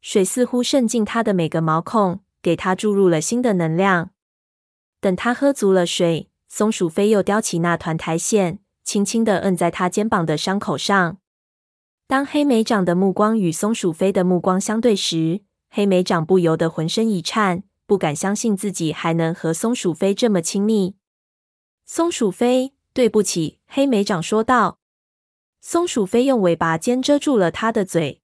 [0.02, 4.12] 水似乎渗进它的每个毛孔，给他注入了新的能量。
[5.00, 11.18] 等他喝足了水，松鼠飞又叼起那团苔藓，轻轻地摁在他肩膀的伤口上。
[12.08, 17.64] 当黑莓长的目光与松鼠飞的目光相对时，黑莓长不由得浑身一颤。
[17.86, 20.98] 不敢相信自己还能和松鼠飞这么亲密。
[21.86, 24.80] 松鼠飞，对不起，黑莓长说道。
[25.62, 28.22] 松鼠飞用尾巴尖遮住了他的嘴。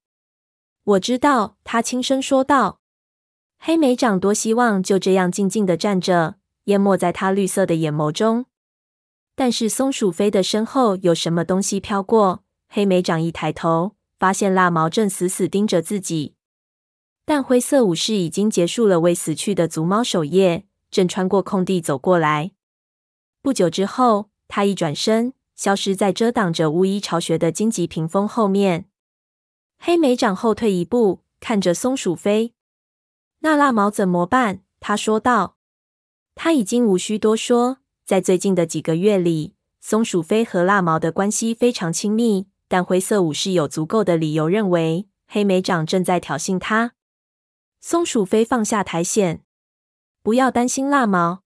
[0.84, 2.82] 我知道，他轻声说道。
[3.66, 8.44] 黑莓长多希望就这样静静地站着，淹没在他绿色的眼眸中。
[9.34, 16.34] 但是松鼠飞的身后有什么东西飘过，黑莓长一抬头，发现蜡毛正死死盯着自己。
[17.24, 22.50] 但灰色武士已经结束了为死去的族猫守夜，正穿过空地走过来。
[23.40, 28.84] 不久之后，他一转身，消失在遮挡着巫医巢穴的荆棘屏风后面。
[29.78, 32.52] 黑莓长后退一步，看着松鼠飞。
[33.44, 34.62] 那蜡毛怎么办？
[34.80, 35.58] 他说道。
[36.34, 37.76] 他已经无需多说，
[38.06, 42.46] 在最近的几个月里，松鼠飞和蜡毛的关系非常亲密。
[42.68, 46.94] 但灰色武士有足够的理由认为，黑莓长正在挑衅他。
[47.82, 49.42] 松鼠飞放下苔藓，
[50.22, 51.42] 不要担心蜡毛，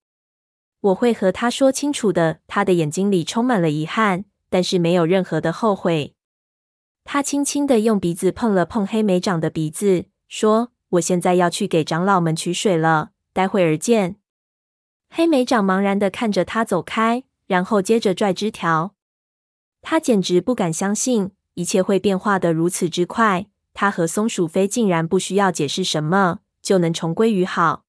[0.80, 2.38] 我会和他说清楚的。
[2.46, 6.14] 他的眼睛里充满了遗憾，但是没有任何的后悔。
[7.02, 14.16] 他轻轻的用鼻子碰了碰黑莓长的鼻子，说：“我现在要去给长老们取水了，待会儿见。”
[15.10, 18.94] 黑莓长茫然的看着他走开，然后接着拽枝条。
[19.80, 23.46] 他简直不敢相信，一切会变化得如此之快。
[23.72, 27.84] 他和松鼠飞竟然不需要解释什么，就能重归于好。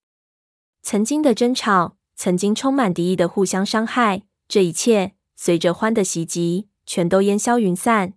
[0.81, 8.13] 曾经的争吵，曾经充满敌意的互相伤害，这一切随着欢的袭击，全都烟消云散。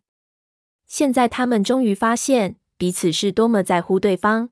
[0.87, 4.51] 现在他们终于发现彼此是多么在乎对方。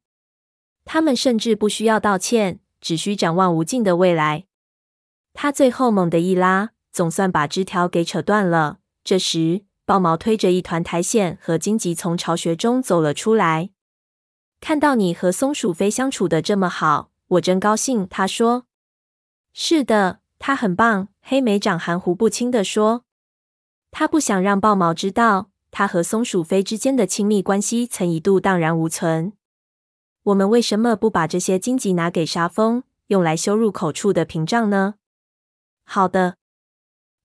[0.93, 4.47] 他们甚至不需要道歉，只需展望无尽的未来。
[5.33, 8.79] 他最后猛地一拉，总算把枝条给扯断了。
[9.05, 13.71] 这时，豹毛推着一团苔藓和荆棘从巢穴中走了出来。
[14.61, 18.09] 看到你和松鼠飞相处的这么好，我真高兴。
[18.09, 18.65] 他说
[19.55, 23.05] ：“是的，他很棒。”黑莓长含糊不清地说
[23.93, 29.35] ：“他不想让豹毛知道。”他和松鼠飞之间的亲密关系曾一度荡然无存。
[30.25, 34.97] 我们为什么不把这些荆棘拿给沙蜂，用来修入口处的屏障呢？
[35.85, 36.37] 好的。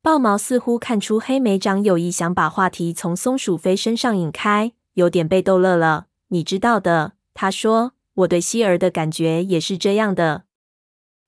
[0.01, 6.05] 豹毛似乎看出黑莓长有意想把话题从松鼠飞身上引开，有点被逗乐了。
[6.27, 10.43] 你知道的，他说，我对希儿的感觉也是这样的。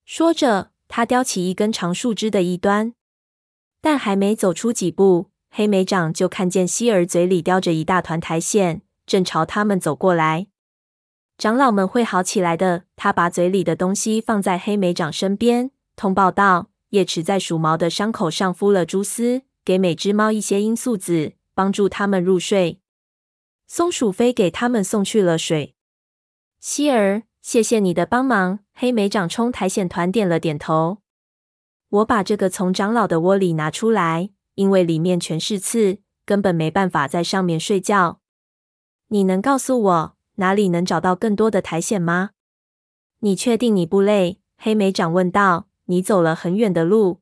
[0.05, 2.93] 说着，他叼起一根长树枝的一端，
[3.81, 5.31] 但还没走出几步。
[5.49, 10.47] 黑莓长就看见希儿嘴里叼着一大团苔藓，正朝他们走过来。
[11.37, 12.85] 长老们会好起来的。
[12.95, 22.81] 他把嘴里的东西放在黑莓长身边，通报道：“叶池在鼠毛的伤口上敷了蛛丝，给每只猫一些罂粟籽，帮助它们入睡。”
[23.67, 25.75] 松鼠飞给他们送去了水。
[26.59, 28.59] 希儿，谢谢你的帮忙。
[28.73, 30.97] 黑莓长冲苔藓团点了点头。
[31.89, 34.31] 我把这个从长老的窝里拿出来。
[34.57, 38.21] 因为里面全是刺，根本没办法在上面睡觉。
[39.09, 42.31] 你能告诉我哪里能找到更多的苔藓吗？
[43.19, 44.39] 你确定你不累？
[44.57, 45.67] 黑莓长问道。
[45.89, 47.21] 你走了很远的路。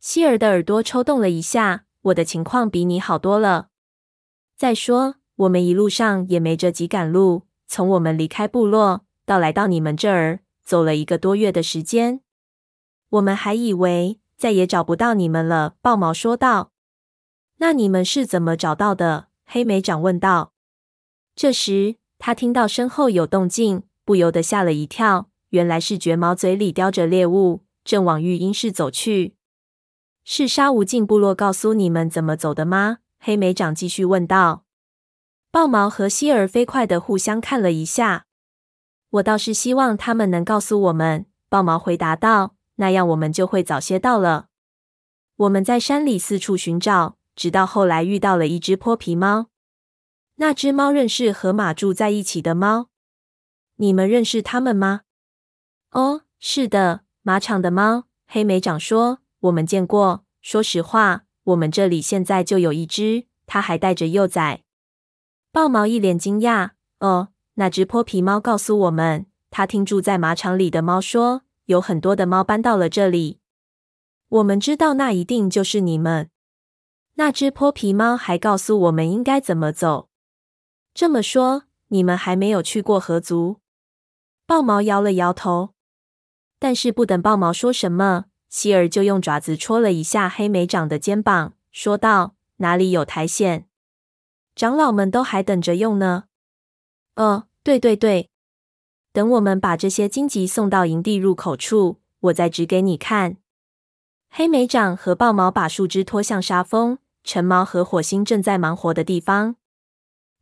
[0.00, 1.86] 希尔的耳朵抽动了一下。
[2.02, 3.68] 我的情况比你好多了。
[4.56, 12.20] 再说，我们一路上也没着急赶路，从我们离开部落到来到你们这儿，走了一个多月的时间。
[13.10, 14.20] 我们还以为。
[14.36, 16.72] 再也找不到你们了，豹毛说道。
[17.58, 19.28] 那你们是怎么找到的？
[19.44, 20.54] 黑莓长问道。
[21.36, 25.30] 这时，他听到身后有动静，不由得吓了一跳。
[25.48, 29.34] 原来是绝毛嘴里叼着猎物，正往育婴室走去。
[30.22, 32.98] 是沙无尽部落告诉你们怎么走的吗？
[33.18, 34.64] 黑莓长继续问道。
[35.50, 38.26] 豹毛和希儿飞快地互相看了一下。
[39.08, 41.26] 我倒是希望他们能告诉我们。
[41.48, 42.54] 豹毛回答道。
[42.76, 44.46] 那样我们就会早些到了。
[45.36, 49.49] 我们在山里四处寻找，直到后来遇到了一只泼皮猫。
[50.40, 52.88] 那只猫认识和马住在一起的猫。
[53.76, 55.02] 你们认识它们吗？
[55.90, 58.04] 哦，是的，马场的猫。
[58.26, 60.24] 黑莓长说：“我们见过。
[60.40, 64.62] 说实话，我们这里现在就有一只，它还带着幼崽。”
[65.52, 73.38] 豹毛一脸惊讶：“哦，那只泼皮猫告诉我们，它听住在马场里的猫说。”有很多的猫搬到了这里，
[74.28, 76.30] 我们知道那一定就是你们。
[77.14, 80.09] 那只泼皮猫还告诉我们应该怎么走。
[80.92, 83.60] 这么说，你们还没有去过河族？
[84.46, 85.70] 豹毛摇了摇头。
[86.58, 93.64] 但是不等豹毛说什么，希儿就用爪子戳了一下黑莓长的肩膀，说道：“哪里有苔藓？
[94.54, 96.24] 长老们都还等着用呢。”
[97.16, 98.28] 哦，对对对。
[99.12, 103.36] 等我们把这些荆棘送到营地入口处，我再指给你看。
[104.28, 109.56] 黑莓长和豹毛把树枝拖向沙峰，橙毛和火星正在忙活的地方。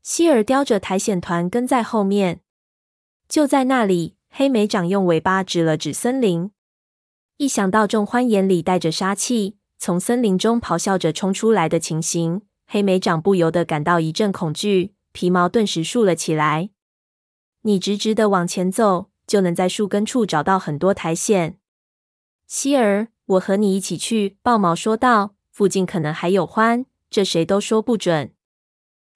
[0.09, 2.41] 希儿叼着苔藓团跟在后面。
[3.29, 6.51] 就在那里，黑莓长用尾巴指了指森林。
[7.37, 16.71] 一想到众獾眼里带着杀气，从森林中咆哮着冲出来的情形，黑莓长不由得感到一阵恐惧，皮毛顿时竖了起来。
[17.61, 21.57] 你直直的往前走，就能在树根处找到很多苔藓。
[22.47, 24.39] 希儿，我和你一起去。
[24.41, 28.33] 豹毛说道：“附近可能还有獾，这谁都说不准。”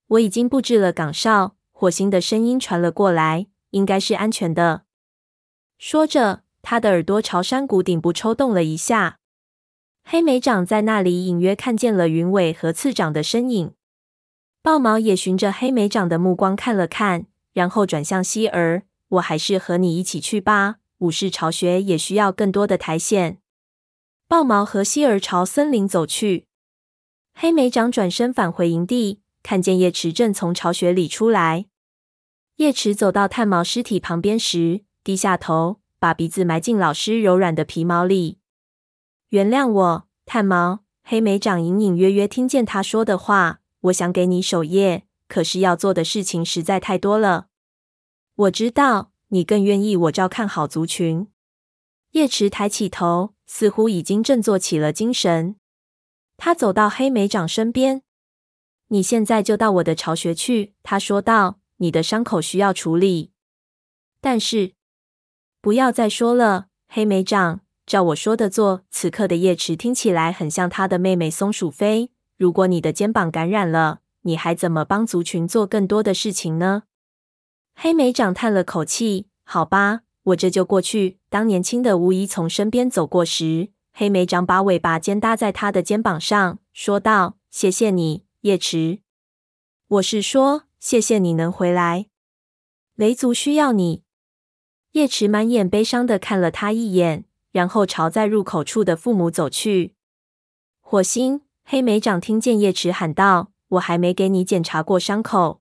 [0.08, 1.56] 我已经布置了岗哨。
[1.70, 4.84] 火星的声音传了过来，应该是安全的。
[5.78, 9.18] 说着，他的耳朵朝山谷顶部抽动了一下。
[10.04, 13.74] 黑莓长在那里隐约看见了云尾和次长的身影。
[14.62, 17.26] 豹毛也循着黑莓长的目光看了看。
[17.52, 20.76] 然后转向希儿，我还是和你一起去吧。
[20.98, 23.38] 武士巢穴也需要更多的苔藓。
[24.28, 26.46] 豹毛和希儿朝森林走去。
[27.34, 31.66] 黑莓长转身返回营地，看见叶池正从巢穴里出来。
[32.56, 38.38] 叶池走到炭毛尸体旁边时，低下头，把鼻子埋进老师柔软的皮毛里。
[39.30, 40.84] 原谅我，炭毛。
[41.04, 47.48] 黑莓长隐隐约约听见他说的话：“我想给你守夜，可是要做的事情实在太多了。
[48.36, 51.26] 我知道你更愿意我照看好族群。”
[52.12, 55.56] 叶池抬起头，似乎已经振作起了精神。
[56.36, 58.02] 他走到黑莓长身边
[58.92, 63.32] ：“你现在就到我的巢穴去。”他说道：“你的伤口需要处理，
[64.20, 64.74] 但是
[65.62, 67.60] 不要再说了，黑莓长。
[67.86, 72.10] 照我说的做。”此刻的叶池听起来很像他的妹妹松鼠飞。
[72.36, 76.82] 如果你的肩膀感染了，你还怎么帮族群做更多的事情呢？
[77.74, 81.18] 黑莓长叹了口气：“好吧。”我这就过去。
[81.28, 88.98] 当年轻的巫医从身边走过时，黑莓长把尾巴尖搭在他的肩膀上，说道：“谢谢你，叶池。
[89.86, 92.06] 我是说，谢谢你能回来。
[92.96, 94.02] 雷族需要你。”
[94.92, 99.94] 叶池满眼悲伤的看了他一眼，然后朝在入口处的父母走去。
[100.80, 105.60] 火星，黑莓长听见叶池喊道：“我还没给你检查过伤口。”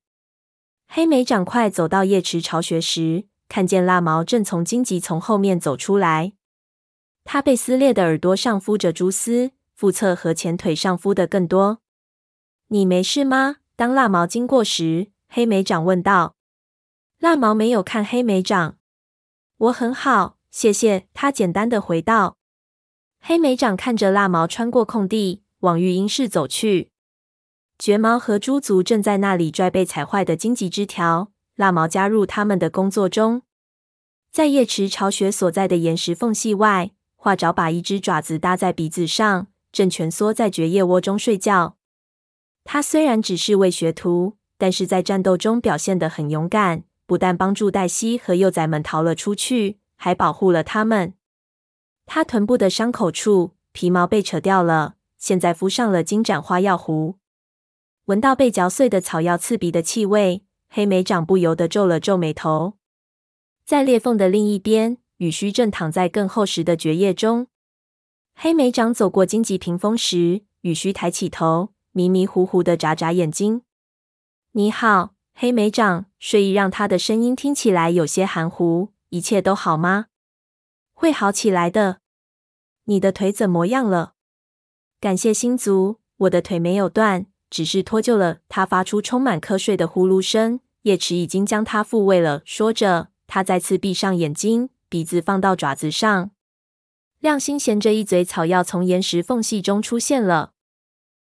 [0.90, 6.34] 黑莓长快走到叶池巢穴时，看见蜡毛正从荆棘丛后面走出来，
[7.24, 11.78] 他被撕裂的耳朵上敷着蛛丝，腹侧和前腿上敷的更多。
[12.74, 13.58] 你没事吗？
[13.76, 16.38] 当蜡毛经过时，黑莓长问道。
[17.20, 18.78] 蜡毛没有看黑莓长。
[19.58, 21.06] 我很好，谢谢。
[21.14, 22.38] 他简单的回道。
[23.20, 26.92] 黑莓长看着蜡毛穿过空地，往育婴室走去。
[27.78, 31.30] 绝毛和猪族正在那里拽被踩坏的荆棘枝条。
[31.58, 33.42] 蜡毛加入他们的工作中，
[34.32, 41.76] 在叶池巢穴所在的岩石缝隙外，画爪把一只爪子搭在鼻子上，正蜷缩在蕨叶窝中睡觉。
[42.64, 51.14] 他虽然只是位学徒，但是在战斗中表现得很勇敢，不但帮助黛西和幼崽们逃了出去，还保护了他们。
[52.06, 57.18] 他臀部的伤口处皮毛被扯掉了，现在敷上了金盏花药糊。
[58.06, 60.44] 闻到被嚼碎的草药刺鼻的气味。
[60.74, 62.78] 黑莓长不由得皱了皱眉头。
[63.66, 67.48] 在裂缝的另一边，雨须正躺在更厚实的蕨叶中。
[68.36, 73.62] 黑莓长走过荆棘屏风时，雨须抬起头，迷迷糊糊的眨眨眼睛。
[74.54, 78.90] “你好，黑莓长。”睡意让他的声音听起来有些含糊。
[79.10, 80.08] “一切都好吗
[80.94, 82.02] ？”“会好起来的。
[82.86, 84.14] ”“你的腿怎么样了
[85.02, 88.40] ？”“感谢星族，我的腿没有断。”只是脱臼了。
[88.48, 90.62] 他发出充满瞌睡的呼噜声。
[90.84, 92.42] 叶池已经将他复位了。
[92.46, 96.32] 说着，他再次闭上眼睛，鼻子放到爪子上。
[97.20, 100.54] 亮星衔着一嘴草药从岩石缝隙中出现了。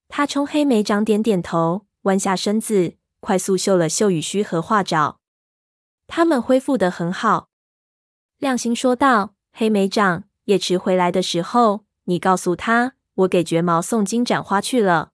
[0.10, 5.20] 他冲黑莓长点点头，弯下身子，快速嗅了嗅雨须和画爪。
[6.08, 7.50] 他们恢复的很好。
[8.40, 15.12] 亮星说道：“黑莓长，叶池回来的时候，你告诉他，我给绝毛送金盏花去了。”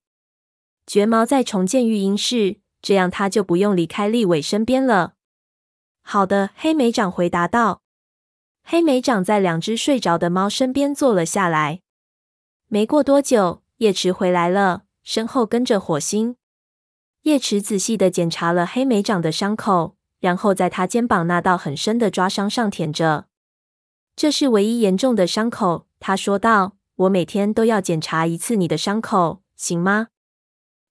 [0.87, 5.15] 绝毛在重建育婴室，这样他就不用离开立伟身边了。
[6.01, 7.81] 好的，黑莓长回答道。
[8.63, 11.81] 黑莓长在两只睡着的猫身边坐了下来。
[12.67, 16.35] 没过多久，叶池回来了，身后跟着火星。
[17.21, 23.27] 叶池仔细地检查了黑莓长的伤口，然后在他肩膀那道很深的抓伤上舔着。
[24.17, 26.73] 这是唯一严重的伤口，他说道。
[26.99, 30.07] 我每天都要检查一次你的伤口，行吗？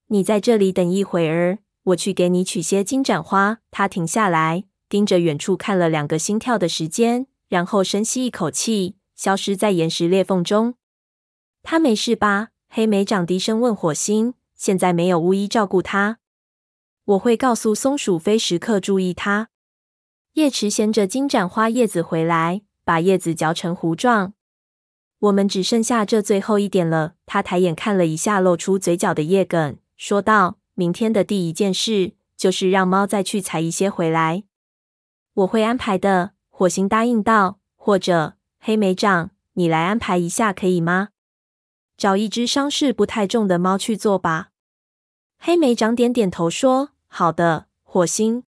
[0.09, 3.57] 你在这里等一会儿，我去给你取些金盏花。
[3.71, 10.75] 他停下来，盯着远处看了两个心跳的时间，然后深吸一口气，消失在岩石裂缝中。
[11.63, 12.49] 他没事吧？
[12.69, 14.33] 黑莓长低声问火星。
[14.55, 16.19] 现在没有巫医照顾他，
[17.03, 19.49] 我会告诉松鼠飞时刻注意他。
[20.33, 24.33] 叶池衔着金盏花叶子回来，把叶子嚼成糊状。
[25.19, 27.15] 我们只剩下这最后一点了。
[27.25, 29.77] 他抬眼看了一下露出嘴角的叶梗。
[29.97, 34.43] 说道：“明天的第一件事就是让猫再去采一些回来。
[35.33, 37.59] 我会安排的。”火星答应道。
[37.75, 41.09] “或者黑莓长，你来安排一下可以吗？
[41.97, 44.49] 找一只伤势不太重的猫去做吧。”
[45.37, 48.43] 黑莓长点点头说：“好的。”火星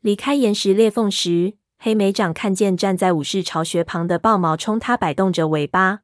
[0.00, 6.00] 离开岩石裂缝时，黑莓长看见站在武士巢穴旁的豹毛冲他摆动着尾巴。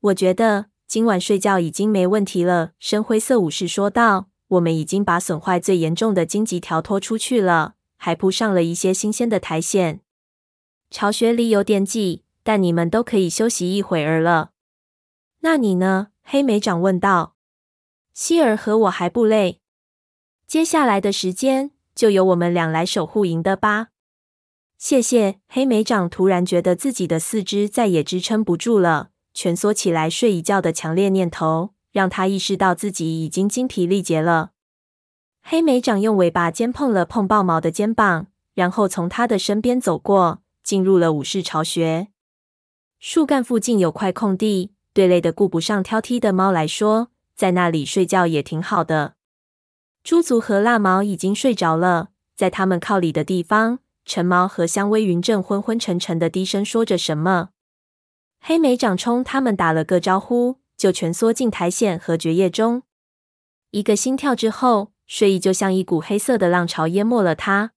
[0.00, 0.66] 我觉得。
[0.90, 4.26] 今晚睡觉已经没问题了，深灰色武士说道。
[4.48, 10.00] 我们已经把损坏最严重的荆棘条拖出去了，还铺上了一些新鲜的苔藓。
[10.90, 14.50] 巢穴里有点挤，但你们都可以休息一会儿了。
[15.40, 16.08] 那你呢？
[16.22, 17.34] 黑莓长问道。
[18.12, 19.60] 希尔和我还不累。
[20.46, 23.88] 接下来的时间就由我们俩来守护营的吧。
[24.76, 25.40] 谢谢。
[25.48, 29.10] 黑莓长突然觉得自己的四肢再也支撑不住了。
[29.32, 34.50] 蜷缩起来睡一觉的强烈念头让他意识到自己已经精疲力竭了。
[35.42, 42.08] 黑莓长用尾巴尖碰了碰豹毛的肩膀，然后从他的身边走过，进入了武士巢穴。
[42.98, 49.14] 树干附近有块空地，对累得顾不上挑剔的猫来说，在那里睡觉也挺好的。
[50.02, 57.50] 猪族和蜡毛已经睡着了，在他们靠里的地方，橙毛和香薇云正昏昏沉沉的低声说着什么。
[58.40, 62.82] 黑莓长冲他们打了个招呼，就蜷缩进苔藓和蕨叶中。
[63.70, 67.72] 一个心跳之后，睡意就像一股黑色的浪潮淹没了他。